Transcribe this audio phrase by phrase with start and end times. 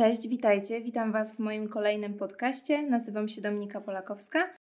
[0.00, 0.80] Cześć, witajcie.
[0.80, 2.82] Witam Was w moim kolejnym podcaście.
[2.82, 4.59] Nazywam się Dominika Polakowska.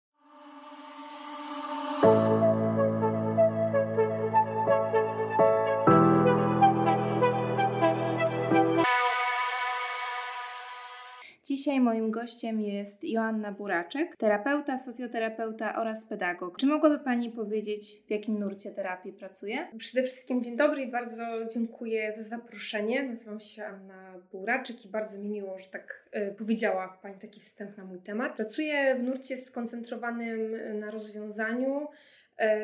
[11.67, 16.57] Dzisiaj moim gościem jest Joanna Buraczek, terapeuta, socjoterapeuta oraz pedagog.
[16.57, 19.67] Czy mogłaby Pani powiedzieć, w jakim nurcie terapii pracuje?
[19.77, 23.03] Przede wszystkim dzień dobry i bardzo dziękuję za zaproszenie.
[23.03, 27.77] Nazywam się Anna Buraczek i bardzo mi miło, że tak y, powiedziała Pani taki wstęp
[27.77, 28.35] na mój temat.
[28.35, 31.87] Pracuję w nurcie skoncentrowanym na rozwiązaniu,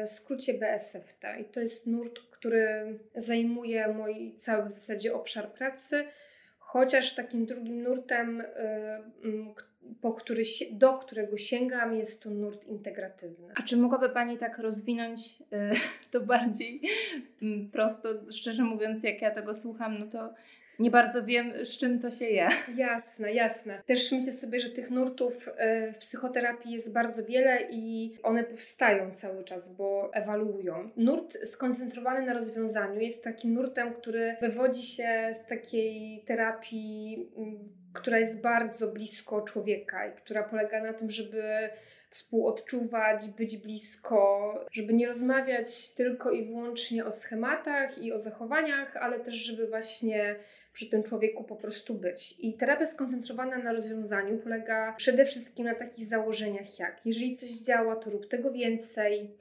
[0.06, 1.24] w skrócie BSFT.
[1.42, 6.06] I to jest nurt, który zajmuje mój cały w zasadzie obszar pracy
[6.74, 8.46] Chociaż takim drugim nurtem, y,
[9.24, 9.54] mm,
[10.02, 13.54] po który, do którego sięgam, jest to nurt integratywny.
[13.56, 15.46] A czy mogłaby Pani tak rozwinąć y,
[16.12, 16.82] to bardziej
[17.42, 18.10] mm, prosto?
[18.32, 20.34] Szczerze mówiąc, jak ja tego słucham, no to
[20.80, 22.50] nie bardzo wiem, z czym to się je.
[22.76, 23.82] Jasne, jasne.
[23.86, 29.12] Też myślę sobie, że tych nurtów e, w psychoterapii jest bardzo wiele i one powstają
[29.12, 30.90] cały czas, bo ewaluują.
[30.98, 37.32] Nurt skoncentrowany na rozwiązaniu jest takim nurtem, który wywodzi się z takiej terapii,
[37.94, 41.70] która jest bardzo blisko człowieka i która polega na tym, żeby
[42.10, 49.20] współodczuwać, być blisko, żeby nie rozmawiać tylko i wyłącznie o schematach i o zachowaniach, ale
[49.20, 50.36] też, żeby właśnie
[50.74, 52.40] przy tym człowieku po prostu być.
[52.40, 57.96] I terapia skoncentrowana na rozwiązaniu polega przede wszystkim na takich założeniach jak jeżeli coś działa,
[57.96, 59.32] to rób tego więcej,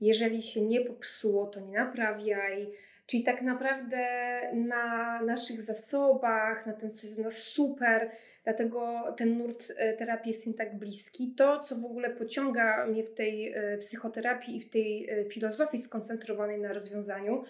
[0.00, 2.70] jeżeli się nie popsuło, to nie naprawiaj.
[3.06, 4.06] Czyli tak naprawdę
[4.54, 8.10] na naszych zasobach, na tym, co jest w nas super,
[8.44, 11.34] dlatego ten nurt e, terapii jest mi tak bliski.
[11.36, 15.78] To, co w ogóle pociąga mnie w tej e, psychoterapii i w tej e, filozofii
[15.78, 17.44] skoncentrowanej na rozwiązaniu,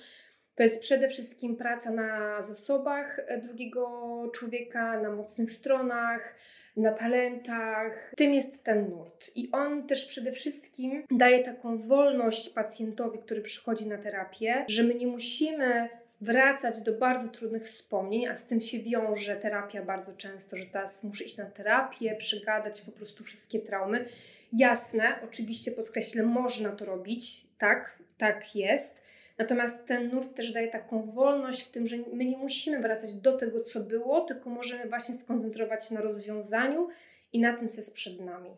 [0.61, 6.35] to jest przede wszystkim praca na zasobach e, drugiego człowieka, na mocnych stronach,
[6.77, 8.13] na talentach.
[8.17, 9.31] Tym jest ten nurt.
[9.37, 14.95] I on też przede wszystkim daje taką wolność pacjentowi, który przychodzi na terapię, że my
[14.95, 15.89] nie musimy
[16.21, 21.05] wracać do bardzo trudnych wspomnień, a z tym się wiąże terapia bardzo często, że teraz
[21.05, 24.05] muszę iść na terapię, przegadać po prostu wszystkie traumy.
[24.53, 29.10] Jasne, oczywiście podkreślę, można to robić, tak, tak jest
[29.41, 33.37] Natomiast ten nurt też daje taką wolność w tym, że my nie musimy wracać do
[33.37, 36.89] tego, co było, tylko możemy właśnie skoncentrować się na rozwiązaniu
[37.33, 38.51] i na tym, co jest przed nami.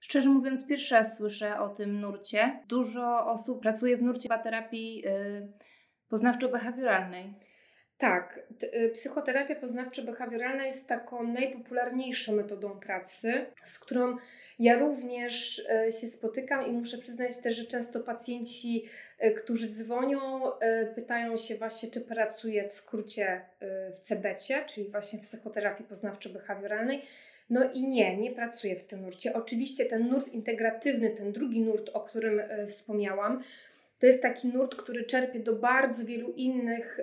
[0.00, 2.62] Szczerze mówiąc, pierwszy raz słyszę o tym nurcie.
[2.68, 5.48] Dużo osób pracuje w nurcie terapii yy,
[6.10, 7.32] poznawczo-behawioralnej.
[7.98, 8.40] Tak,
[8.74, 14.16] y, psychoterapia poznawczo-behawioralna jest taką najpopularniejszą metodą pracy, z którą
[14.58, 18.88] ja również y, się spotykam i muszę przyznać też, że często pacjenci
[19.18, 20.20] E, którzy dzwonią,
[20.94, 23.40] pytają się właśnie, czy pracuję w skrócie
[23.94, 26.98] w CBC, czyli właśnie w psychoterapii poznawczo-behawioralnej.
[27.50, 29.34] No i nie, nie pracuję w tym nurcie.
[29.34, 33.42] Oczywiście ten nurt integratywny, ten drugi nurt, o którym wspomniałam,
[33.98, 37.00] to jest taki nurt, który czerpie do bardzo wielu innych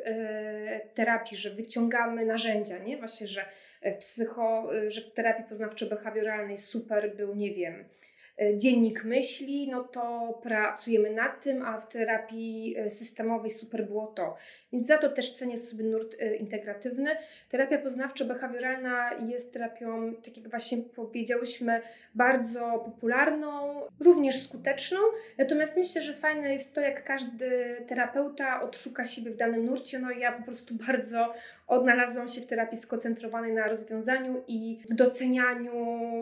[0.94, 2.98] terapii, że wyciągamy narzędzia, nie?
[2.98, 3.46] Właśnie, że
[3.84, 8.15] w psycho, że w terapii poznawczo-behawioralnej super był, nie wiem, E,
[8.58, 14.36] dziennik myśli, no to pracujemy nad tym, a w terapii e, systemowej super było to.
[14.74, 17.10] Więc za to też cenię sobie nurt e, integratywny.
[17.50, 21.82] Terapia poznawczo-behawioralna jest terapią, tak jak właśnie powiedziałyśmy,
[22.16, 24.98] bardzo popularną, również skuteczną.
[25.38, 30.00] Natomiast myślę, że fajne jest to, jak każdy terapeuta odszuka siebie w danym nurcie.
[30.00, 31.34] No ja po prostu bardzo
[31.68, 35.74] odnalazłam się w terapii skoncentrowanej na rozwiązaniu i w docenianiu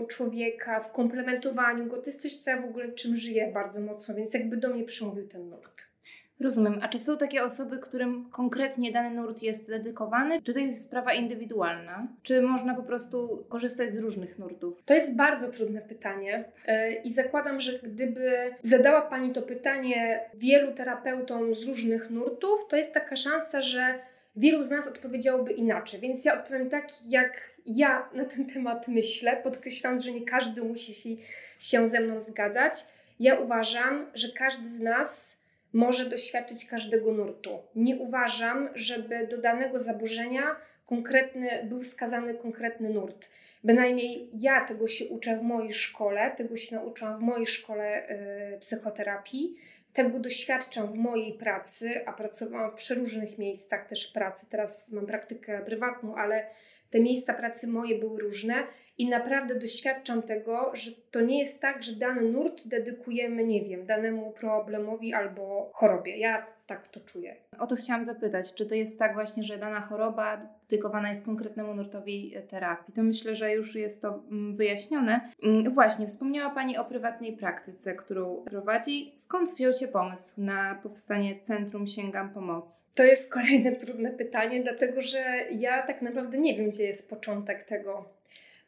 [0.07, 1.97] człowieka, w komplementowaniu go.
[1.97, 4.83] To jest coś, co ja w ogóle czym żyję bardzo mocno, więc jakby do mnie
[4.83, 5.93] przemówił ten nurt.
[6.39, 6.79] Rozumiem.
[6.81, 10.41] A czy są takie osoby, którym konkretnie dany nurt jest dedykowany?
[10.41, 12.07] Czy to jest sprawa indywidualna?
[12.23, 14.83] Czy można po prostu korzystać z różnych nurtów?
[14.85, 20.71] To jest bardzo trudne pytanie e, i zakładam, że gdyby zadała Pani to pytanie wielu
[20.71, 23.99] terapeutom z różnych nurtów, to jest taka szansa, że
[24.35, 25.99] wielu z nas odpowiedziałoby inaczej.
[25.99, 31.17] Więc ja odpowiem tak, jak ja na ten temat myślę, podkreślając, że nie każdy musi
[31.59, 32.73] się ze mną zgadzać.
[33.19, 35.35] Ja uważam, że każdy z nas
[35.73, 37.59] może doświadczyć każdego nurtu.
[37.75, 43.29] Nie uważam, żeby do danego zaburzenia konkretny, był wskazany konkretny nurt.
[43.63, 48.09] Bynajmniej ja tego się uczę w mojej szkole, tego się nauczyłam w mojej szkole
[48.55, 49.55] y, psychoterapii,
[49.93, 54.45] tego doświadczam w mojej pracy, a pracowałam w przeróżnych miejscach też pracy.
[54.49, 56.47] Teraz mam praktykę prywatną, ale
[56.89, 58.63] te miejsca pracy moje były różne
[58.97, 63.85] i naprawdę doświadczam tego, że to nie jest tak, że dany nurt dedykujemy, nie wiem,
[63.85, 66.17] danemu problemowi albo chorobie.
[66.17, 67.35] Ja tak to czuję.
[67.59, 70.37] O to chciałam zapytać, czy to jest tak właśnie, że dana choroba
[70.69, 72.93] dedykowana jest konkretnemu nurtowi terapii?
[72.93, 75.31] To myślę, że już jest to mm, wyjaśnione.
[75.43, 79.13] Mm, właśnie, wspomniała Pani o prywatnej praktyce, którą prowadzi.
[79.15, 82.83] Skąd wziął się pomysł na powstanie Centrum Sięgam Pomocy?
[82.95, 87.63] To jest kolejne trudne pytanie, dlatego że ja tak naprawdę nie wiem, gdzie jest początek
[87.63, 88.05] tego.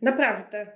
[0.02, 0.68] Naprawdę.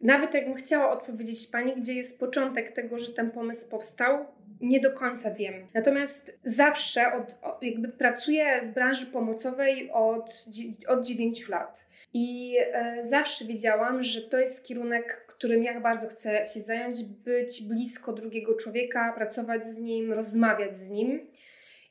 [0.00, 4.26] Nawet jakbym chciała odpowiedzieć Pani, gdzie jest początek tego, że ten pomysł powstał,
[4.60, 5.54] nie do końca wiem.
[5.74, 10.46] Natomiast zawsze od, jakby pracuję w branży pomocowej od,
[10.88, 16.44] od 9 lat i e, zawsze wiedziałam, że to jest kierunek, którym ja bardzo chcę
[16.44, 21.26] się zająć, być blisko drugiego człowieka, pracować z nim, rozmawiać z nim.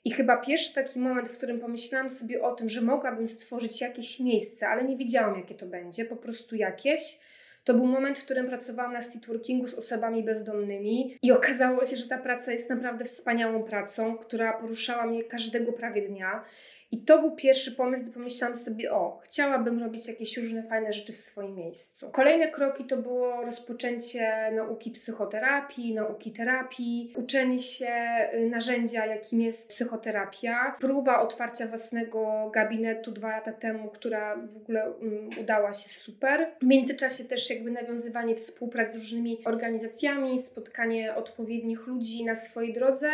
[0.06, 4.19] I chyba pierwszy taki moment, w którym pomyślałam sobie o tym, że mogłabym stworzyć jakieś
[4.19, 7.19] miejsce, ale nie wiedziałam, jakie to będzie, po prostu jakieś
[7.65, 12.07] to był moment, w którym pracowałam na streetworkingu z osobami bezdomnymi i okazało się, że
[12.07, 16.44] ta praca jest naprawdę wspaniałą pracą, która poruszała mnie każdego prawie dnia.
[16.91, 21.13] I to był pierwszy pomysł, gdy pomyślałam sobie, o, chciałabym robić jakieś różne fajne rzeczy
[21.13, 22.09] w swoim miejscu.
[22.12, 27.94] Kolejne kroki to było rozpoczęcie nauki psychoterapii, nauki terapii, uczenie się
[28.33, 34.91] y, narzędzia, jakim jest psychoterapia, próba otwarcia własnego gabinetu dwa lata temu, która w ogóle
[34.91, 36.51] um, udała się super.
[36.61, 43.12] W międzyczasie też jakby nawiązywanie współpracy z różnymi organizacjami, spotkanie odpowiednich ludzi na swojej drodze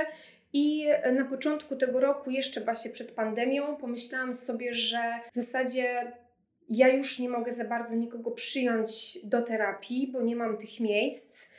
[0.53, 4.99] i na początku tego roku, jeszcze właśnie przed pandemią, pomyślałam sobie, że
[5.31, 6.11] w zasadzie
[6.69, 11.49] ja już nie mogę za bardzo nikogo przyjąć do terapii, bo nie mam tych miejsc.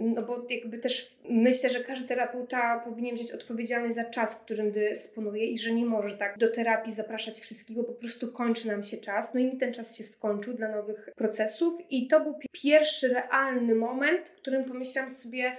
[0.00, 5.46] No bo jakby też myślę, że każdy terapeuta powinien wziąć odpowiedzialność za czas, którym dysponuje
[5.46, 8.96] i że nie może tak do terapii zapraszać wszystkich, bo po prostu kończy nam się
[8.96, 9.34] czas.
[9.34, 13.74] No i mi ten czas się skończył dla nowych procesów i to był pierwszy realny
[13.74, 15.56] moment, w którym pomyślałam sobie,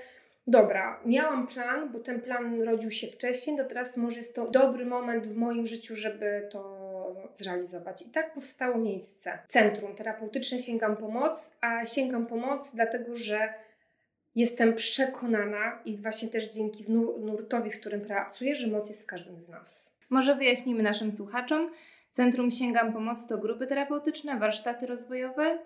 [0.48, 4.86] dobra, miałam plan, bo ten plan rodził się wcześniej, to teraz może jest to dobry
[4.86, 6.84] moment w moim życiu, żeby to
[7.34, 8.02] zrealizować.
[8.02, 9.40] I tak powstało miejsce.
[9.48, 13.54] Centrum terapeutyczne Sięgam Pomoc, a sięgam pomoc dlatego, że
[14.36, 19.40] jestem przekonana i właśnie też dzięki nurtowi, w którym pracuję, że moc jest w każdym
[19.40, 19.96] z nas.
[20.10, 21.72] Może wyjaśnimy naszym słuchaczom.
[22.12, 25.60] Centrum Sięgam Pomoc to grupy terapeutyczne, warsztaty rozwojowe,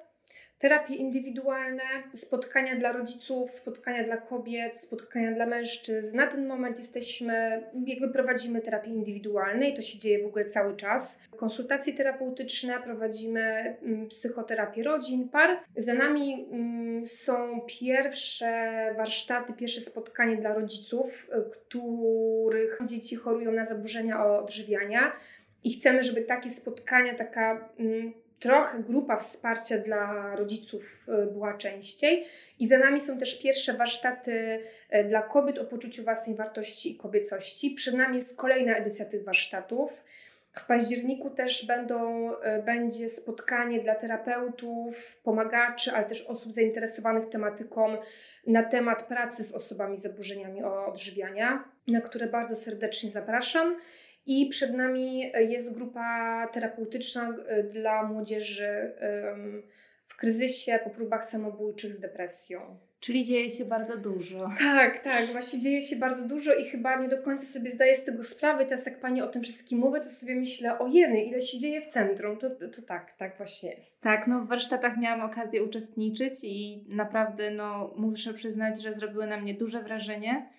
[0.57, 1.83] terapie indywidualne,
[2.13, 6.18] spotkania dla rodziców, spotkania dla kobiet, spotkania dla mężczyzn.
[6.18, 10.75] Na ten moment jesteśmy, jakby prowadzimy terapię indywidualne i to się dzieje w ogóle cały
[10.75, 11.19] czas.
[11.38, 15.59] Konsultacje terapeutyczne, prowadzimy mm, psychoterapię rodzin, par.
[15.75, 18.48] Za nami mm, są pierwsze
[18.98, 25.12] warsztaty, pierwsze spotkanie dla rodziców, których dzieci chorują na zaburzenia odżywiania.
[25.63, 32.25] I chcemy, żeby takie spotkania, taka mm, trochę grupa wsparcia dla rodziców e, była częściej.
[32.59, 36.97] I za nami są też pierwsze warsztaty e, dla kobiet o poczuciu własnej wartości i
[36.97, 37.71] kobiecości.
[37.71, 40.03] Przed nami jest kolejna edycja tych warsztatów.
[40.53, 47.97] W październiku też będą, e, będzie spotkanie dla terapeutów, pomagaczy, ale też osób zainteresowanych tematyką
[48.47, 53.77] na temat pracy z osobami z zaburzeniami odżywiania, na które bardzo serdecznie zapraszam.
[54.27, 58.91] I przed nami e, jest grupa terapeutyczna e, dla młodzieży
[60.06, 62.77] w kryzysie, po próbach samobójczych z depresją.
[63.00, 64.50] Czyli dzieje się bardzo dużo.
[64.59, 68.03] Tak, tak, właśnie dzieje się bardzo dużo i chyba nie do końca sobie zdaję z
[68.03, 68.65] tego sprawy.
[68.65, 71.81] Teraz jak Pani o tym wszystkim mówi, to sobie myślę, o jeny, ile się dzieje
[71.81, 72.38] w centrum.
[72.38, 74.01] To, to tak, tak właśnie jest.
[74.01, 79.37] Tak, no w warsztatach miałam okazję uczestniczyć i naprawdę, no muszę przyznać, że zrobiły na
[79.37, 80.49] mnie duże wrażenie.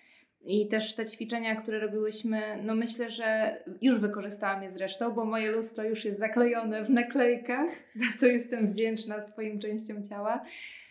[0.41, 5.51] I też te ćwiczenia, które robiłyśmy, no myślę, że już wykorzystałam je zresztą, bo moje
[5.51, 10.41] lustro już jest zaklejone w naklejkach, za co jestem wdzięczna swoim częściom ciała.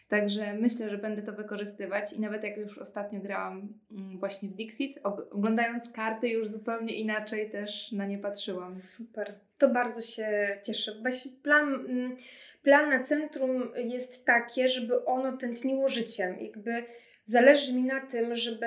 [0.08, 4.52] Także myślę, że będę to wykorzystywać i nawet jak już ostatnio grałam mm, właśnie w
[4.52, 4.98] Dixit,
[5.32, 8.74] oglądając karty już zupełnie inaczej też na nie patrzyłam.
[8.74, 9.34] Super.
[9.58, 10.92] To bardzo się cieszę.
[11.00, 12.16] Właśnie plan, mm,
[12.62, 16.40] plan na centrum jest takie, żeby ono tętniło życiem.
[16.40, 16.84] Jakby
[17.30, 18.66] Zależy mi na tym, żeby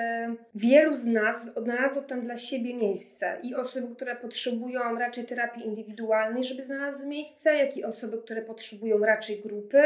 [0.54, 6.44] wielu z nas odnalazło tam dla siebie miejsce i osoby, które potrzebują raczej terapii indywidualnej,
[6.44, 9.82] żeby znalazły miejsce, jak i osoby, które potrzebują raczej grupy,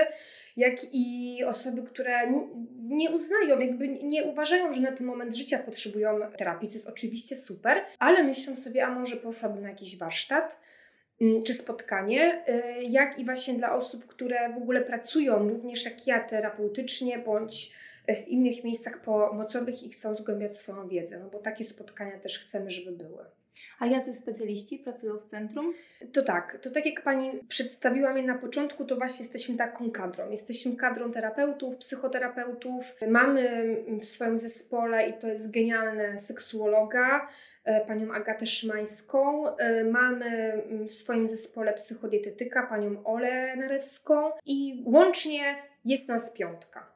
[0.57, 2.33] jak i osoby, które
[2.83, 7.37] nie uznają, jakby nie uważają, że na ten moment życia potrzebują terapii, co jest oczywiście
[7.37, 10.63] super, ale myślą sobie, a może poszłabym na jakiś warsztat
[11.21, 16.07] mm, czy spotkanie, y, jak i właśnie dla osób, które w ogóle pracują również jak
[16.07, 21.65] ja terapeutycznie bądź w innych miejscach pomocowych i chcą zgłębiać swoją wiedzę, no bo takie
[21.65, 23.25] spotkania też chcemy, żeby były.
[23.79, 25.75] A jacy specjaliści pracują w centrum?
[26.13, 30.31] To tak, to tak jak Pani przedstawiła mnie na początku, to właśnie jesteśmy taką kadrą.
[30.31, 32.97] Jesteśmy kadrą terapeutów, psychoterapeutów.
[33.09, 37.29] Mamy w swoim zespole, i to jest genialne, seksuologa,
[37.65, 39.49] e, panią Agatę Szymańską.
[39.57, 46.96] E, mamy w swoim zespole psychodietetyka, panią Olę Narewską i łącznie jest nas piątka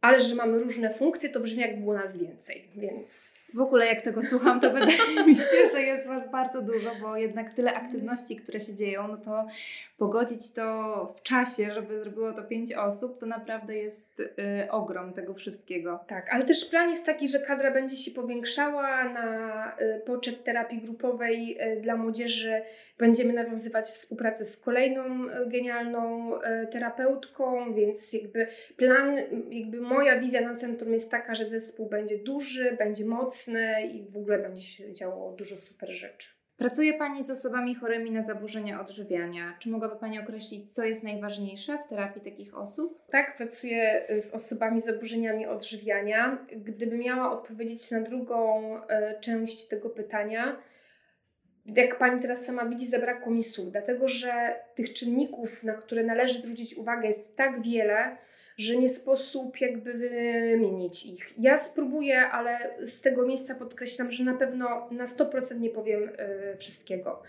[0.00, 3.39] ale że mamy różne funkcje, to brzmi jak było nas więcej, więc...
[3.54, 7.16] W ogóle jak tego słucham, to wydaje mi się, że jest Was bardzo dużo, bo
[7.16, 9.46] jednak tyle aktywności, które się dzieją, no to
[9.98, 15.34] pogodzić to w czasie, żeby zrobiło to pięć osób, to naprawdę jest y, ogrom tego
[15.34, 16.00] wszystkiego.
[16.06, 20.80] Tak, ale też plan jest taki, że kadra będzie się powiększała na y, poczet terapii
[20.82, 22.62] grupowej y, dla młodzieży.
[22.98, 29.16] Będziemy nawiązywać współpracę z kolejną y, genialną y, terapeutką, więc jakby plan,
[29.50, 33.39] jakby moja wizja na centrum jest taka, że zespół będzie duży, będzie mocny
[33.92, 36.28] i w ogóle będzie się działo dużo super rzeczy.
[36.56, 39.56] Pracuje Pani z osobami chorymi na zaburzenia odżywiania.
[39.58, 43.00] Czy mogłaby Pani określić, co jest najważniejsze w terapii takich osób?
[43.06, 46.46] Tak, pracuję z osobami z zaburzeniami odżywiania.
[46.56, 48.80] Gdyby miała odpowiedzieć na drugą y,
[49.20, 50.62] część tego pytania,
[51.66, 56.42] jak pani teraz sama widzi, zabrakło mi słów, dlatego że tych czynników, na które należy
[56.42, 58.16] zwrócić uwagę, jest tak wiele,
[58.60, 61.34] że nie sposób jakby wymienić ich.
[61.38, 66.56] Ja spróbuję, ale z tego miejsca podkreślam, że na pewno na 100% nie powiem y,
[66.56, 67.22] wszystkiego.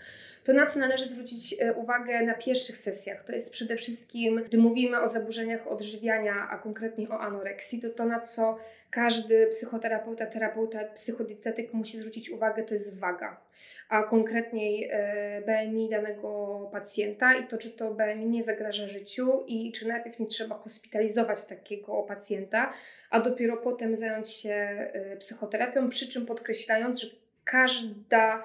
[0.44, 4.58] To, na co należy zwrócić y, uwagę na pierwszych sesjach, to jest przede wszystkim, gdy
[4.58, 8.58] mówimy o zaburzeniach odżywiania, a konkretnie o anoreksji, to to, na co
[8.92, 13.40] każdy psychoterapeuta, terapeuta, psychodietetyk musi zwrócić uwagę, to jest waga,
[13.88, 19.72] a konkretniej e, BMI danego pacjenta i to, czy to BMI nie zagraża życiu i
[19.72, 22.72] czy najpierw nie trzeba hospitalizować takiego pacjenta,
[23.10, 27.08] a dopiero potem zająć się e, psychoterapią, przy czym podkreślając, że
[27.44, 28.42] każda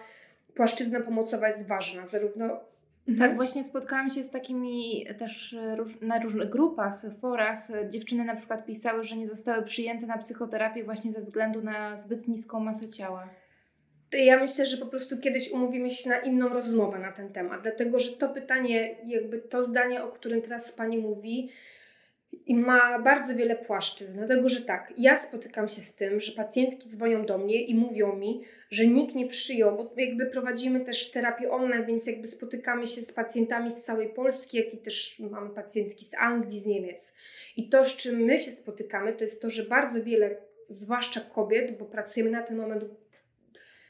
[0.55, 2.59] płaszczyzna pomocowa jest ważna, zarówno
[3.07, 3.29] Mhm.
[3.29, 7.67] Tak, właśnie spotkałam się z takimi też e, na różnych grupach, forach.
[7.89, 12.27] Dziewczyny na przykład pisały, że nie zostały przyjęte na psychoterapię właśnie ze względu na zbyt
[12.27, 13.29] niską masę ciała.
[14.13, 17.99] Ja myślę, że po prostu kiedyś umówimy się na inną rozmowę na ten temat, dlatego
[17.99, 21.49] że to pytanie, jakby to zdanie, o którym teraz Pani mówi,
[22.45, 26.89] i ma bardzo wiele płaszczyzn, dlatego że tak, ja spotykam się z tym, że pacjentki
[26.89, 31.51] dzwonią do mnie i mówią mi, że nikt nie przyjął, bo jakby prowadzimy też terapię
[31.51, 36.05] online, więc jakby spotykamy się z pacjentami z całej Polski, jak i też mamy pacjentki
[36.05, 37.13] z Anglii, z Niemiec.
[37.57, 40.37] I to, z czym my się spotykamy, to jest to, że bardzo wiele,
[40.69, 42.83] zwłaszcza kobiet, bo pracujemy na ten moment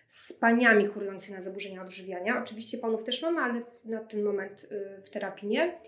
[0.07, 2.41] z paniami chorującymi na zaburzenia odżywiania.
[2.43, 5.79] Oczywiście panów też mamy, ale na ten moment y, w terapii nie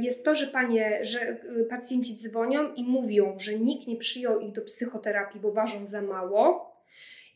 [0.00, 4.52] jest to, że panie, że e, pacjenci dzwonią i mówią, że nikt nie przyjął ich
[4.52, 6.72] do psychoterapii, bo ważą za mało.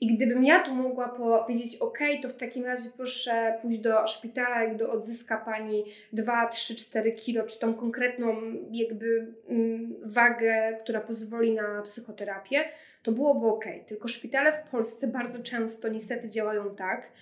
[0.01, 4.63] I gdybym ja tu mogła powiedzieć, ok, to w takim razie proszę pójść do szpitala,
[4.63, 8.37] jak do odzyska pani 2, 3, 4 kilo, czy tą konkretną
[8.73, 12.65] jakby mm, wagę, która pozwoli na psychoterapię,
[13.03, 13.65] to byłoby ok.
[13.87, 17.13] Tylko szpitale w Polsce bardzo często niestety działają tak,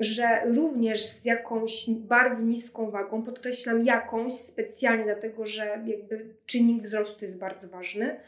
[0.00, 7.24] że również z jakąś bardzo niską wagą, podkreślam jakąś specjalnie dlatego, że jakby czynnik wzrostu
[7.24, 8.20] jest bardzo ważny,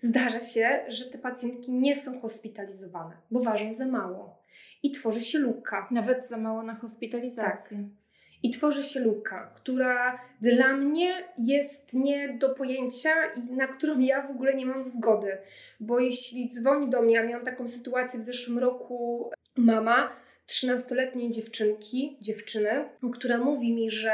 [0.00, 4.40] zdarza się, że te pacjentki nie są hospitalizowane, bo ważą za mało.
[4.82, 5.88] I tworzy się luka.
[5.90, 7.76] Nawet za mało na hospitalizację.
[7.76, 7.86] Tak.
[8.42, 14.26] I tworzy się luka, która dla mnie jest nie do pojęcia i na którą ja
[14.26, 15.38] w ogóle nie mam zgody.
[15.80, 20.10] Bo jeśli dzwoni do mnie, ja miałam taką sytuację w zeszłym roku, mama,
[20.50, 24.10] 13-letniej dziewczynki, dziewczyny, która mówi mi, że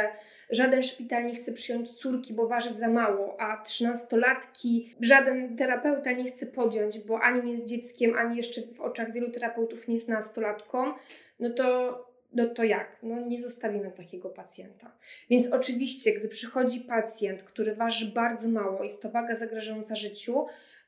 [0.51, 6.25] żaden szpital nie chce przyjąć córki, bo waży za mało, a 13-latki żaden terapeuta nie
[6.25, 10.09] chce podjąć, bo ani nie jest dzieckiem, ani jeszcze w oczach wielu terapeutów nie jest
[10.09, 10.93] nastolatką,
[11.41, 11.99] no to,
[12.33, 12.97] no to jak?
[13.03, 14.93] No nie zostawimy takiego pacjenta.
[15.31, 20.47] Więc oczywiście, gdy przychodzi pacjent, który waży bardzo mało, jest to waga zagrażająca życiu,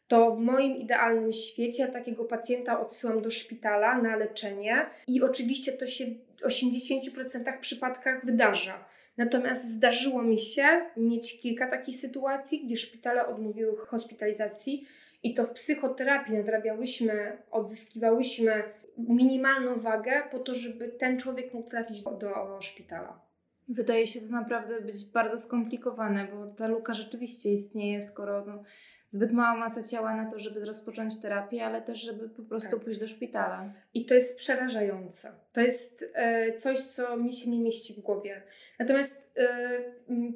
[0.08, 5.86] to w moim idealnym świecie takiego pacjenta odsyłam do szpitala na leczenie i oczywiście to
[5.86, 6.04] się
[6.36, 8.84] w 80% przypadkach wydarza.
[9.16, 14.86] Natomiast zdarzyło mi się mieć kilka takich sytuacji, gdzie szpitale odmówiły hospitalizacji
[15.22, 18.62] i to w psychoterapii nadrabiałyśmy, odzyskiwałyśmy
[18.98, 23.28] minimalną wagę po to, żeby ten człowiek mógł trafić do, do szpitala.
[23.68, 28.62] Wydaje się to naprawdę być bardzo skomplikowane, bo ta luka rzeczywiście istnieje, skoro no,
[29.08, 32.80] zbyt mała masa ciała na to, żeby rozpocząć terapię, ale też, żeby po prostu tak.
[32.80, 33.72] pójść do szpitala.
[33.94, 35.32] I to jest przerażające.
[35.52, 38.42] To jest e, coś, co mi się nie mieści w głowie.
[38.78, 39.80] Natomiast e,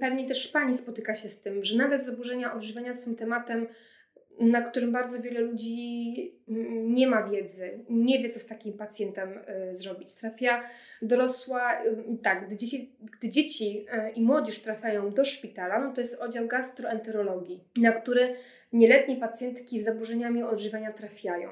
[0.01, 3.67] pewnie też Pani spotyka się z tym, że nadal zaburzenia odżywiania są tematem
[4.41, 6.15] na którym bardzo wiele ludzi
[6.49, 10.15] mm, nie ma wiedzy, nie wie, co z takim pacjentem y, zrobić.
[10.15, 10.63] Trafia
[11.03, 16.01] dorosła, y, tak, gdy dzieci, gdy dzieci y, i młodzież trafiają do szpitala, no to
[16.01, 18.35] jest oddział gastroenterologii, na który
[18.73, 21.49] nieletnie pacjentki z zaburzeniami odżywiania trafiają.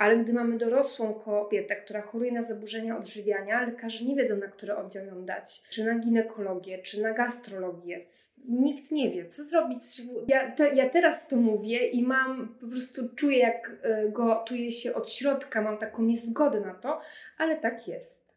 [0.00, 4.76] Ale gdy mamy dorosłą kobietę, która choruje na zaburzenia odżywiania, lekarze nie wiedzą, na który
[4.76, 5.62] oddział ją dać.
[5.70, 8.02] Czy na ginekologię, czy na gastrologię.
[8.48, 9.82] Nikt nie wie, co zrobić.
[10.28, 14.94] Ja, te, ja teraz to mówię i mam, po prostu czuję, jak e, gotuję się
[14.94, 17.00] od środka, mam taką niezgodę na to,
[17.38, 18.29] ale tak jest.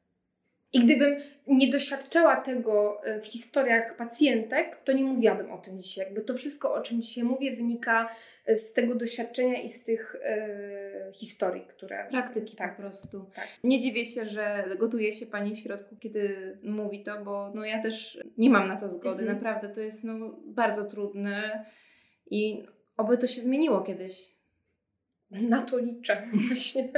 [0.73, 1.15] I gdybym
[1.47, 6.05] nie doświadczała tego e, w historiach pacjentek, to nie mówiłabym o tym dzisiaj.
[6.05, 8.09] Jakby to wszystko, o czym dzisiaj mówię, wynika
[8.45, 12.05] e, z tego doświadczenia i z tych e, historii, które.
[12.07, 13.25] Z praktyki tak, po prostu.
[13.35, 13.47] Tak.
[13.63, 17.81] Nie dziwię się, że gotuje się pani w środku, kiedy mówi to, bo no ja
[17.81, 19.21] też nie mam na to zgody.
[19.21, 19.37] Mhm.
[19.37, 21.65] Naprawdę to jest no, bardzo trudne
[22.29, 22.65] i
[22.97, 24.33] oby to się zmieniło kiedyś.
[25.31, 26.89] Na to liczę właśnie.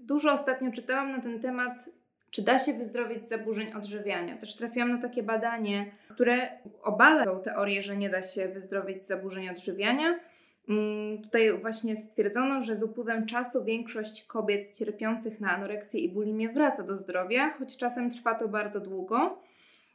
[0.00, 1.90] Dużo ostatnio czytałam na ten temat
[2.30, 4.36] czy da się wyzdrowieć z zaburzeń odżywiania.
[4.36, 6.48] Też trafiłam na takie badanie, które
[6.82, 10.20] obala tą teorię, że nie da się wyzdrowieć z zaburzeń odżywiania.
[10.68, 16.48] Mm, tutaj właśnie stwierdzono, że z upływem czasu większość kobiet cierpiących na anoreksję i bulimię
[16.48, 19.38] wraca do zdrowia, choć czasem trwa to bardzo długo.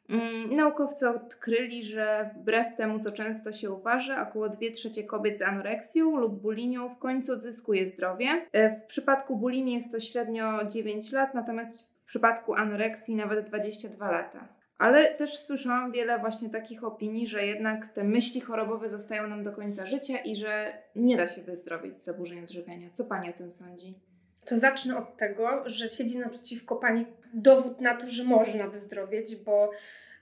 [0.09, 5.41] Mm, naukowcy odkryli, że wbrew temu, co często się uważa, około 2 trzecie kobiet z
[5.41, 8.47] anoreksją lub bulimią w końcu odzyskuje zdrowie.
[8.51, 14.47] E, w przypadku bulimii jest to średnio 9 lat, natomiast przypadku anoreksji nawet 22 lata.
[14.77, 19.51] Ale też słyszałam wiele właśnie takich opinii, że jednak te myśli chorobowe zostają nam do
[19.51, 22.89] końca życia i że nie da się wyzdrowić z zaburzeń odżywiania.
[22.91, 23.99] Co Pani o tym sądzi?
[24.45, 29.71] To zacznę od tego, że siedzi naprzeciwko Pani dowód na to, że można wyzdrowieć, bo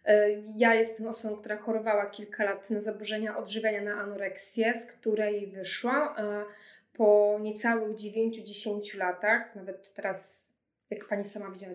[0.05, 5.47] e, ja jestem osobą, która chorowała kilka lat na zaburzenia odżywiania, na anoreksję, z której
[5.47, 6.09] wyszłam.
[6.93, 10.50] Po niecałych 9-10 latach, nawet teraz
[10.91, 11.73] jak pani sama widziała,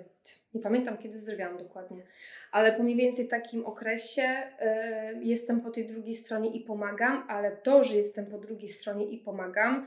[0.54, 2.02] nie pamiętam kiedy zdrowiałam dokładnie,
[2.52, 7.56] ale po mniej więcej takim okresie y, jestem po tej drugiej stronie i pomagam, ale
[7.56, 9.86] to, że jestem po drugiej stronie i pomagam,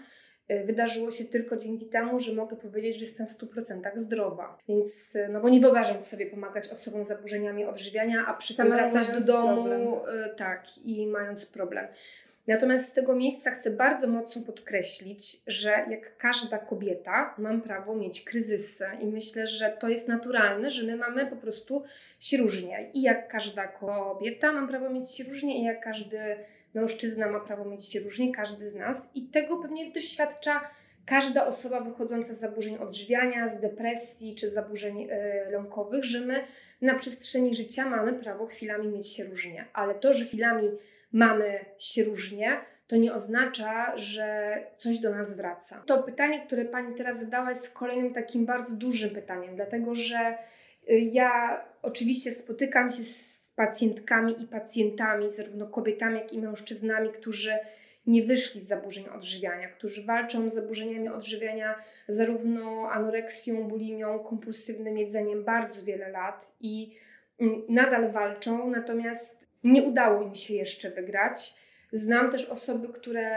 [0.51, 4.57] y, wydarzyło się tylko dzięki temu, że mogę powiedzieć, że jestem w 100% zdrowa.
[4.67, 8.69] Więc, y, no bo nie wyobrażam sobie pomagać osobom z zaburzeniami odżywiania, a przy tym
[8.69, 10.01] wracać do domu,
[10.38, 11.88] tak, i mając problem.
[12.48, 18.23] Natomiast z tego miejsca chcę bardzo mocno podkreślić, że jak każda kobieta, mam prawo mieć
[18.23, 21.84] kryzysy i myślę, że to jest naturalne, że my mamy po prostu
[22.19, 22.89] się różnie.
[22.93, 26.19] I jak każda kobieta, mam prawo mieć się różnie, i jak każdy
[26.73, 29.10] mężczyzna ma prawo mieć się różnie, każdy z nas.
[29.15, 30.69] I tego pewnie doświadcza
[31.10, 35.10] każda osoba wychodząca z zaburzeń odżywiania, z depresji czy zaburzeń yy,
[35.52, 36.43] lękowych, że my
[36.82, 39.65] na przestrzeni życia mamy prawo chwilami mieć się różnie.
[39.74, 40.69] Ale to, że chwilami
[41.12, 45.84] mamy się różnie, to nie oznacza, że coś do nas wraca.
[45.86, 50.38] To pytanie, które Pani teraz zadała, jest kolejnym takim bardzo dużym pytaniem, dlatego że
[50.89, 57.52] y, ja oczywiście spotykam się z pacjentkami i pacjentami, zarówno kobietami, jak i mężczyznami, którzy
[58.07, 61.75] nie wyszli z zaburzeń odżywiania, którzy walczą z zaburzeniami odżywiania,
[62.07, 66.95] zarówno anoreksją, bulimią, kompulsywnym jedzeniem bardzo wiele lat i
[67.39, 71.53] mm, nadal walczą, natomiast nie udało im się jeszcze wygrać.
[71.91, 73.27] Znam też osoby, które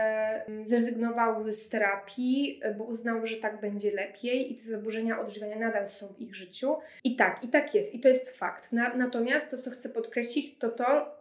[0.44, 5.86] mm, zrezygnowały z terapii, bo uznały, że tak będzie lepiej i te zaburzenia odżywiania nadal
[5.86, 6.76] są w ich życiu.
[7.04, 8.72] I tak, i tak jest, i to jest fakt.
[8.72, 11.16] Na, natomiast to, co chcę podkreślić, to to,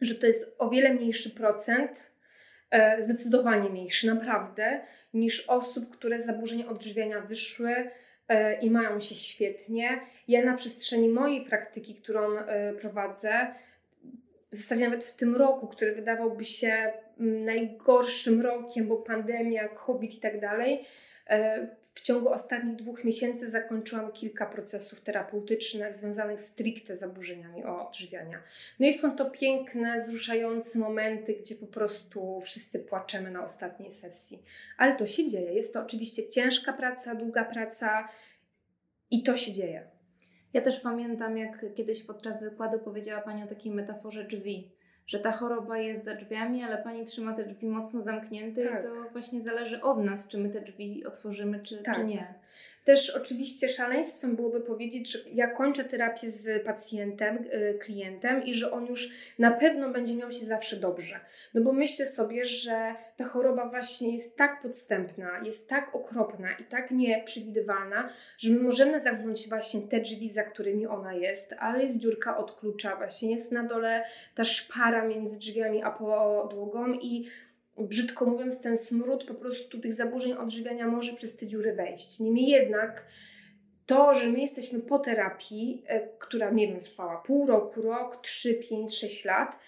[0.00, 2.19] że to jest o wiele mniejszy procent,
[2.98, 4.80] zdecydowanie mniejszy, naprawdę,
[5.14, 7.90] niż osób, które z zaburzeń odżywiania wyszły
[8.28, 10.00] e, i mają się świetnie.
[10.28, 13.54] Ja na przestrzeni mojej praktyki, którą e, prowadzę,
[14.52, 20.14] w zasadzie nawet w tym roku, który wydawałby się mm, najgorszym rokiem, bo pandemia, COVID
[20.14, 20.84] i tak dalej, e,
[21.94, 28.42] w ciągu ostatnich dwóch miesięcy zakończyłam kilka procesów terapeutycznych związanych stricte z zaburzeniami odżywiania.
[28.80, 34.42] No i są to piękne, wzruszające momenty, gdzie po prostu wszyscy płaczemy na ostatniej sesji.
[34.78, 35.52] Ale to się dzieje.
[35.52, 38.08] Jest to oczywiście ciężka praca, długa praca
[39.10, 39.90] i to się dzieje.
[40.52, 44.72] Ja też pamiętam, jak kiedyś podczas wykładu powiedziała Pani o takiej metaforze drzwi,
[45.10, 48.80] że ta choroba jest za drzwiami, ale Pani trzyma te drzwi mocno zamknięte tak.
[48.80, 51.94] i to właśnie zależy od nas, czy my te drzwi otworzymy, czy, tak.
[51.94, 52.34] czy nie.
[52.84, 58.70] Też oczywiście szaleństwem byłoby powiedzieć, że ja kończę terapię z pacjentem, y, klientem i że
[58.72, 61.20] on już na pewno będzie miał się zawsze dobrze.
[61.54, 66.64] No bo myślę sobie, że ta choroba właśnie jest tak podstępna, jest tak okropna i
[66.64, 71.98] tak nieprzewidywalna, że my możemy zamknąć właśnie te drzwi, za którymi ona jest, ale jest
[71.98, 77.26] dziurka od klucza, właśnie jest na dole ta szpara między drzwiami a podłogą i
[77.78, 82.20] brzydko mówiąc, ten smród po prostu tych zaburzeń odżywiania może przez te dziury wejść.
[82.20, 83.06] Niemniej jednak
[83.86, 88.54] to, że my jesteśmy po terapii, e, która nie wiem, trwała pół roku, rok, 3,
[88.54, 89.58] 5, 6 lat,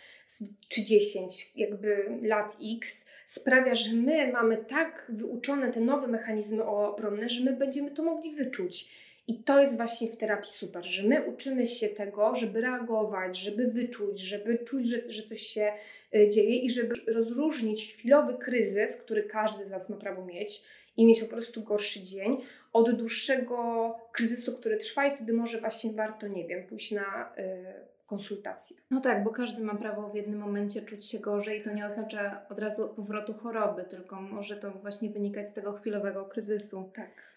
[0.68, 7.28] czy 10 jakby lat X, sprawia, że my mamy tak wyuczone te nowe mechanizmy obronne,
[7.28, 8.94] że my będziemy to mogli wyczuć.
[9.26, 13.66] I to jest właśnie w terapii super, że my uczymy się tego, żeby reagować, żeby
[13.66, 15.72] wyczuć, żeby czuć, że, że coś się
[16.14, 20.64] e, dzieje i żeby rozróżnić chwilowy kryzys, który każdy z nas ma prawo mieć
[20.96, 22.36] i mieć po prostu gorszy dzień,
[22.72, 27.92] od dłuższego kryzysu, który trwa i wtedy może właśnie warto, nie wiem, pójść na y,
[28.06, 28.76] konsultację.
[28.90, 31.62] No tak, bo każdy ma prawo w jednym momencie czuć się gorzej.
[31.62, 36.24] To nie oznacza od razu powrotu choroby, tylko może to właśnie wynikać z tego chwilowego
[36.24, 36.90] kryzysu.
[36.94, 37.31] Tak.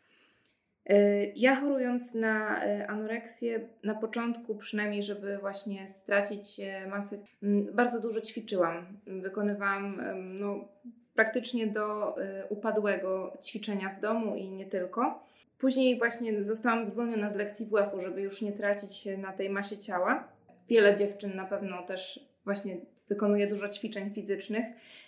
[0.90, 8.02] Y, ja chorując na y, anoreksję, na początku przynajmniej, żeby właśnie stracić masę, mm, bardzo
[8.02, 8.86] dużo ćwiczyłam.
[9.08, 10.02] Wykonywałam
[10.40, 10.68] no,
[11.14, 12.16] praktycznie do
[12.50, 15.26] upadłego ćwiczenia w domu i nie tylko.
[15.58, 20.28] Później właśnie zostałam zwolniona z lekcji WF-u, żeby już nie tracić na tej masie ciała.
[20.70, 22.78] Wiele dziewczyn na pewno też właśnie
[23.10, 24.66] wykonuje dużo ćwiczeń fizycznych.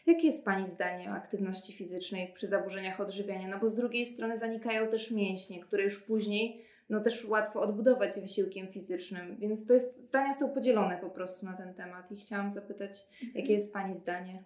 [0.07, 3.47] Jakie jest Pani zdanie o aktywności fizycznej przy zaburzeniach odżywiania?
[3.47, 8.19] No bo z drugiej strony zanikają też mięśnie, które już później no też łatwo odbudować
[8.21, 12.49] wysiłkiem fizycznym, więc to jest, zdania są podzielone po prostu na ten temat i chciałam
[12.49, 14.43] zapytać, jakie jest Pani zdanie?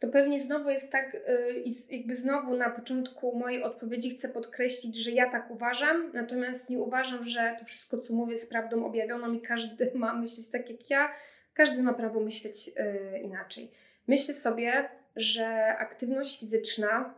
[0.00, 5.10] to pewnie znowu jest tak, y, jakby znowu na początku mojej odpowiedzi chcę podkreślić, że
[5.10, 9.40] ja tak uważam, natomiast nie uważam, że to wszystko, co mówię, jest prawdą objawioną i
[9.40, 11.14] każdy ma myśleć tak jak ja,
[11.54, 13.70] każdy ma prawo myśleć y, inaczej.
[14.08, 17.14] Myślę sobie, że aktywność fizyczna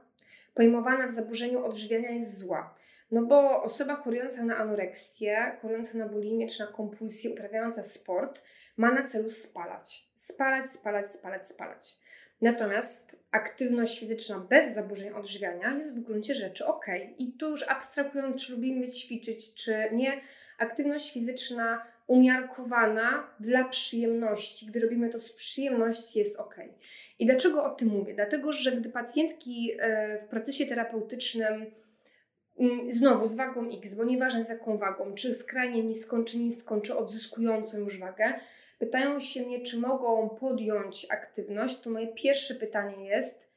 [0.55, 2.75] pojmowana w zaburzeniu odżywiania jest zła.
[3.11, 8.43] No bo osoba chorująca na anoreksję, chorująca na bulimię czy na kompulsję, uprawiająca sport,
[8.77, 10.05] ma na celu spalać.
[10.15, 11.97] Spalać, spalać, spalać, spalać.
[12.41, 16.87] Natomiast aktywność fizyczna bez zaburzeń odżywiania jest w gruncie rzeczy ok.
[17.19, 20.21] I tu już abstrahując, czy lubimy ćwiczyć, czy nie,
[20.59, 26.57] aktywność fizyczna umiarkowana dla przyjemności, gdy robimy to z przyjemności, jest ok.
[27.19, 28.15] I dlaczego o tym mówię?
[28.15, 31.67] Dlatego, że gdy pacjentki e, w procesie terapeutycznym
[32.59, 36.81] mm, znowu z wagą X, bo nieważne z jaką wagą, czy skrajnie niską, czy niską,
[36.81, 38.35] czy odzyskującą już wagę,
[38.79, 43.49] pytają się mnie, czy mogą podjąć aktywność, to moje pierwsze pytanie jest,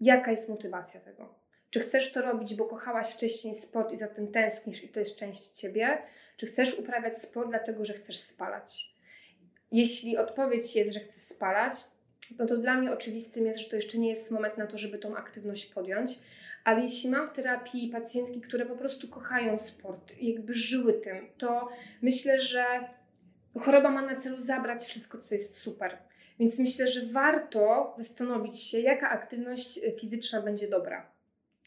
[0.00, 1.37] jaka jest motywacja tego?
[1.70, 5.18] Czy chcesz to robić, bo kochałaś wcześniej sport i za tym tęsknisz i to jest
[5.18, 6.02] część ciebie?
[6.36, 8.94] Czy chcesz uprawiać sport dlatego, że chcesz spalać?
[9.72, 11.76] Jeśli odpowiedź jest, że chcę spalać,
[12.38, 14.98] no to dla mnie oczywistym jest, że to jeszcze nie jest moment na to, żeby
[14.98, 16.12] tą aktywność podjąć.
[16.64, 21.68] Ale jeśli mam w terapii pacjentki, które po prostu kochają sport jakby żyły tym, to
[22.02, 22.64] myślę, że
[23.60, 25.98] choroba ma na celu zabrać wszystko, co jest super.
[26.38, 31.17] Więc myślę, że warto zastanowić się, jaka aktywność fizyczna będzie dobra.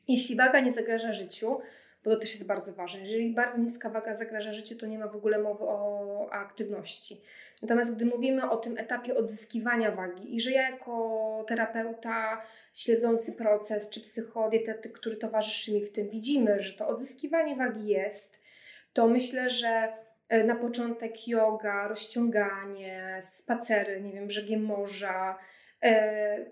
[0.08, 1.60] Jeśli waga nie zagraża życiu,
[2.04, 3.00] bo to też jest bardzo ważne.
[3.02, 7.22] Jeżeli bardzo niska waga zagraża życiu, to nie ma w ogóle mowy o, aktywności.
[7.62, 12.42] Natomiast gdy mówimy o tym etapie odzyskiwania wagi i że ja jako terapeuta
[12.74, 18.42] śledzący proces, czy psychodietetyk, który towarzyszy mi w tym, widzimy, że to odzyskiwanie wagi jest,
[18.94, 19.94] to myślę, że
[20.32, 25.38] E, na początek yoga, rozciąganie, spacery, nie wiem, brzegiem morza,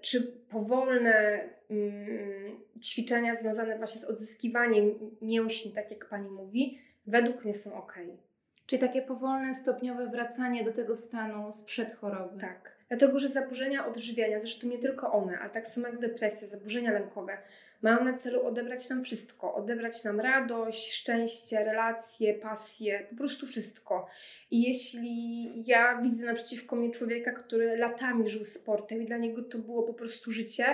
[0.01, 7.53] czy powolne mm, ćwiczenia związane właśnie z odzyskiwaniem mięśni, tak jak Pani mówi, według mnie
[7.53, 7.97] są ok.
[8.69, 12.39] Czyli takie powolne, stopniowe wracanie do tego stanu sprzed choroby.
[12.39, 12.75] Tak.
[12.89, 17.38] Dlatego, że zaburzenia odżywiania, zresztą nie tylko one, ale tak samo jak depresja, zaburzenia lękowe,
[17.82, 19.53] mają na celu odebrać nam wszystko.
[19.53, 24.08] Odebrać nam radość, szczęście, relacje, pasję, po prostu wszystko.
[24.51, 29.58] I jeśli ja widzę naprzeciwko mnie człowieka, który latami żył sportem i dla niego to
[29.58, 30.65] było po prostu życie,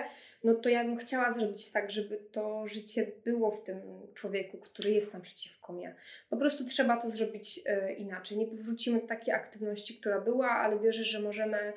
[0.45, 3.81] no to ja bym chciała zrobić tak, żeby to życie było w tym
[4.13, 5.95] człowieku, który jest naprzeciwko mnie.
[6.29, 8.37] Po prostu trzeba to zrobić y, inaczej.
[8.37, 11.73] Nie powrócimy do takiej aktywności, która była, ale wierzę, że możemy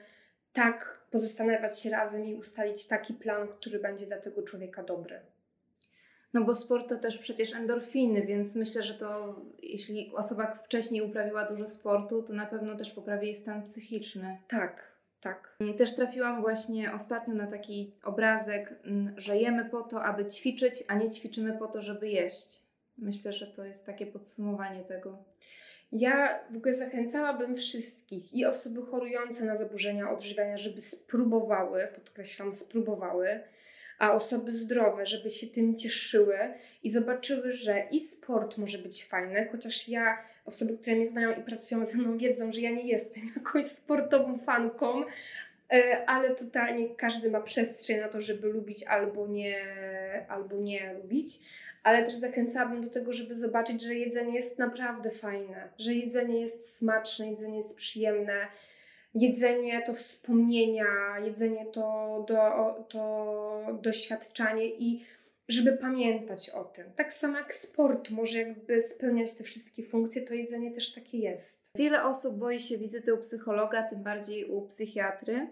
[0.53, 5.21] tak pozastanawiać się razem i ustalić taki plan, który będzie dla tego człowieka dobry.
[6.35, 11.45] No bo sport to też przecież endorfiny, więc myślę, że to jeśli osoba wcześniej uprawiała
[11.45, 14.39] dużo sportu, to na pewno też poprawi jej stan psychiczny.
[14.49, 15.57] Tak, tak.
[15.79, 18.75] Też trafiłam właśnie ostatnio na taki obrazek,
[19.17, 22.63] że jemy po to, aby ćwiczyć, a nie ćwiczymy po to, żeby jeść.
[22.99, 25.25] Myślę, że to jest takie podsumowanie tego.
[25.93, 33.41] Ja w ogóle zachęcałabym wszystkich i osoby chorujące na zaburzenia odżywiania, żeby spróbowały, podkreślam, spróbowały,
[33.99, 36.39] a osoby zdrowe, żeby się tym cieszyły
[36.83, 41.43] i zobaczyły, że i sport może być fajny, chociaż ja, osoby, które mnie znają i
[41.43, 45.05] pracują ze mną, wiedzą, że ja nie jestem jakąś sportową fanką,
[45.73, 49.57] E, ale totalnie każdy ma przestrzeń na to, żeby lubić albo nie,
[50.29, 51.31] albo nie lubić.
[51.83, 56.77] Ale też zachęcałabym do tego, żeby zobaczyć, że jedzenie jest naprawdę fajne, że jedzenie jest
[56.77, 58.47] smaczne, jedzenie jest przyjemne.
[59.15, 60.85] Jedzenie to wspomnienia,
[61.25, 62.39] jedzenie to, do,
[62.89, 65.05] to doświadczanie i
[65.49, 66.85] żeby pamiętać o tym.
[66.97, 71.71] Tak samo jak sport może jakby spełniać te wszystkie funkcje, to jedzenie też takie jest.
[71.75, 75.49] Wiele osób boi się wizyty u psychologa, tym bardziej u psychiatry.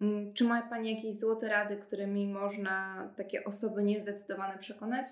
[0.00, 5.06] Mm, czy ma Pani jakieś złote rady, którymi można takie osoby niezdecydowane przekonać?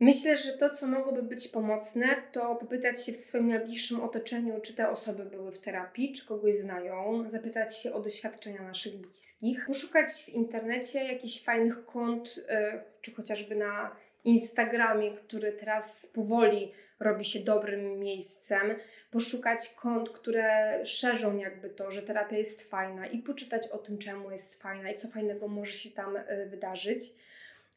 [0.00, 4.74] Myślę, że to, co mogłoby być pomocne, to popytać się w swoim najbliższym otoczeniu, czy
[4.74, 10.08] te osoby były w terapii, czy kogoś znają, zapytać się o doświadczenia naszych bliskich, poszukać
[10.08, 17.40] w internecie jakichś fajnych kont, e, czy chociażby na Instagramie, który teraz powoli robi się
[17.40, 18.74] dobrym miejscem,
[19.10, 24.30] poszukać kont, które szerzą jakby to, że terapia jest fajna i poczytać o tym, czemu
[24.30, 27.00] jest fajna i co fajnego może się tam e, wydarzyć.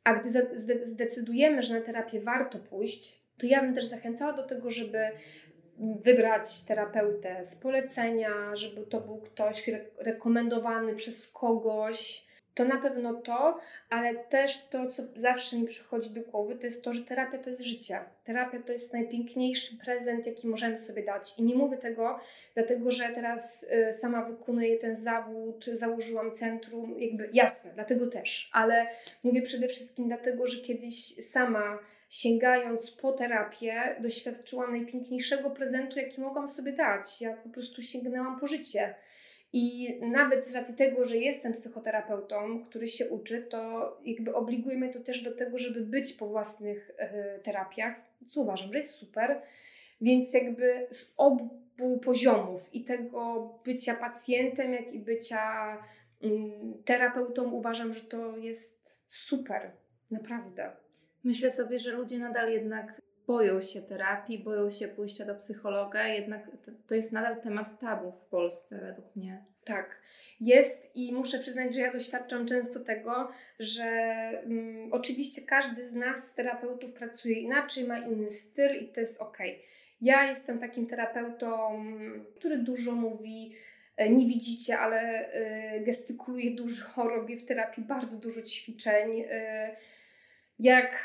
[0.03, 0.29] A gdy
[0.81, 5.09] zdecydujemy, że na terapię warto pójść, to ja bym też zachęcała do tego, żeby
[5.79, 13.57] wybrać terapeutę z polecenia, żeby to był ktoś rekomendowany przez kogoś, to na pewno to,
[13.89, 17.49] ale też to, co zawsze mi przychodzi do głowy, to jest to, że terapia to
[17.49, 17.99] jest życie.
[18.23, 21.39] Terapia to jest najpiękniejszy prezent, jaki możemy sobie dać.
[21.39, 22.19] I nie mówię tego,
[22.53, 28.87] dlatego że teraz y, sama wykonuję ten zawód, założyłam centrum, jakby jasne, dlatego też, ale
[29.23, 31.79] mówię przede wszystkim dlatego, że kiedyś sama
[32.11, 37.21] sięgając po terapię, doświadczyłam najpiękniejszego prezentu, jaki mogłam sobie dać.
[37.21, 38.95] Ja po prostu sięgnęłam po życie.
[39.53, 44.93] I nawet z racji tego, że jestem psychoterapeutą, który się uczy, to jakby obliguje mnie
[44.93, 47.95] to też do tego, żeby być po własnych e, terapiach,
[48.27, 49.41] co uważam, że jest super.
[50.01, 51.61] Więc jakby z obu
[52.03, 55.77] poziomów i tego bycia pacjentem, jak i bycia
[56.21, 59.71] mm, terapeutą uważam, że to jest super,
[60.11, 60.71] naprawdę.
[61.23, 66.47] Myślę sobie, że ludzie nadal jednak boją się terapii, boją się pójścia do psychologa, jednak
[66.65, 69.45] to, to jest nadal temat tabu w Polsce, według mnie.
[69.63, 70.01] Tak,
[70.41, 73.83] jest i muszę przyznać, że ja doświadczam często tego, że
[74.43, 79.37] mm, oczywiście każdy z nas, terapeutów, pracuje inaczej, ma inny styl i to jest ok.
[80.01, 81.83] Ja jestem takim terapeutą,
[82.35, 83.55] który dużo mówi,
[83.97, 85.29] e, nie widzicie, ale
[85.85, 89.23] gestykuluje dużo, robię w terapii bardzo dużo ćwiczeń.
[89.29, 89.75] E,
[90.61, 90.95] jak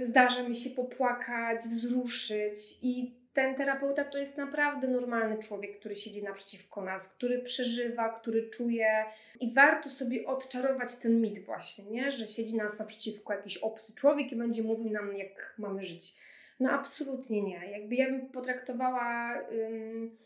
[0.00, 6.22] zdarza mi się popłakać, wzruszyć i ten terapeuta to jest naprawdę normalny człowiek, który siedzi
[6.22, 9.04] naprzeciwko nas, który przeżywa, który czuje
[9.40, 12.12] i warto sobie odczarować ten mit właśnie, nie?
[12.12, 16.14] że siedzi nas naprzeciwko jakiś obcy człowiek i będzie mówił nam, jak mamy żyć.
[16.60, 17.70] No absolutnie nie.
[17.70, 20.16] Jakby ja bym potraktowała ym,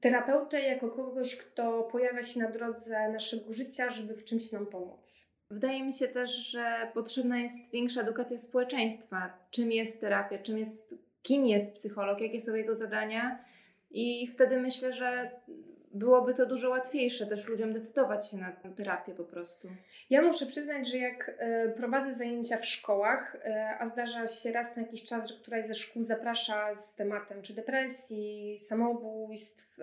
[0.00, 5.31] terapeutę jako kogoś, kto pojawia się na drodze naszego życia, żeby w czymś nam pomóc.
[5.52, 9.38] Wydaje mi się też, że potrzebna jest większa edukacja społeczeństwa.
[9.50, 13.44] Czym jest terapia, czym jest kim jest psycholog, jakie są jego zadania.
[13.90, 15.30] I wtedy myślę, że
[15.94, 19.68] byłoby to dużo łatwiejsze też ludziom decydować się na terapię po prostu.
[20.10, 24.76] Ja muszę przyznać, że jak y, prowadzę zajęcia w szkołach, y, a zdarza się raz
[24.76, 29.82] na jakiś czas, że któraś ze szkół zaprasza z tematem czy depresji, samobójstw, y,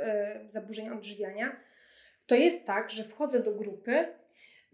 [0.49, 1.55] zaburzeń odżywiania,
[2.27, 4.18] to jest tak, że wchodzę do grupy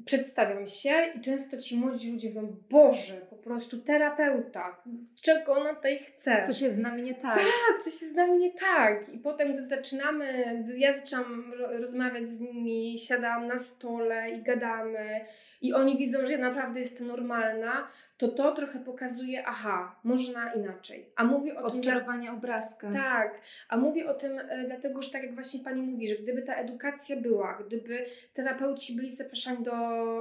[0.06, 4.82] przedstawiam się i często ci młodzi ludzie mówią, Boże, prostu terapeuta,
[5.22, 6.44] czego ona tutaj chce?
[6.48, 7.36] Co się z nami nie tak.
[7.36, 9.10] Tak, co się z nami nie tak.
[9.10, 15.26] I potem, gdy zaczynamy, gdy ja zaczęłam rozmawiać z nimi, siadałam na stole i gadamy
[15.62, 21.10] i oni widzą, że ja naprawdę jestem normalna, to to trochę pokazuje, aha, można inaczej.
[21.16, 22.38] A mówię o Odczarowanie tym...
[22.38, 22.92] obrazka.
[22.92, 26.42] Tak, a mówię o tym e, dlatego, że tak jak właśnie Pani mówi, że gdyby
[26.42, 29.72] ta edukacja była, gdyby terapeuci byli zapraszani do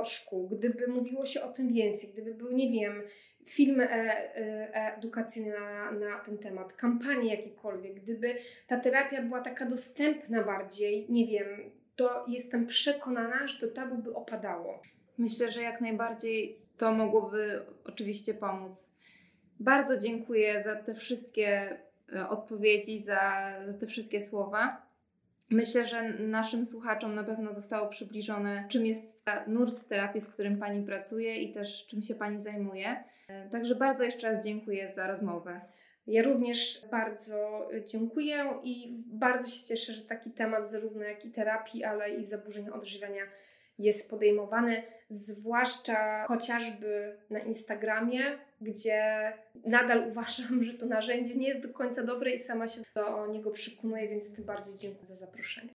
[0.05, 3.03] szkół, gdyby mówiło się o tym więcej, gdyby były, nie wiem,
[3.49, 3.95] filmy e,
[4.37, 8.35] e, edukacyjne na, na ten temat, kampanie jakiekolwiek, gdyby
[8.67, 14.15] ta terapia była taka dostępna bardziej, nie wiem, to jestem przekonana, że to tabu by
[14.15, 14.83] opadało.
[15.19, 18.93] Myślę, że jak najbardziej to mogłoby oczywiście pomóc.
[19.61, 21.79] Bardzo dziękuję za te wszystkie
[22.13, 24.87] e, odpowiedzi, za, za te wszystkie słowa.
[25.51, 30.87] Myślę, że naszym słuchaczom na pewno zostało przybliżone, czym jest nurt terapii, w którym Pani
[30.87, 33.05] pracuje i też czym się Pani zajmuje.
[33.51, 35.61] Także bardzo jeszcze raz dziękuję za rozmowę.
[36.07, 41.85] Ja również bardzo dziękuję i bardzo się cieszę, że taki temat zarówno jak i terapii,
[41.85, 43.23] ale i zaburzeń odżywiania
[43.79, 49.33] jest podejmowany, zwłaszcza chociażby na Instagramie, gdzie
[49.67, 53.51] nadal uważam, że to narzędzie nie jest do końca dobre i sama się do niego
[53.51, 55.73] przykunuję, więc tym bardziej dziękuję za zaproszenie.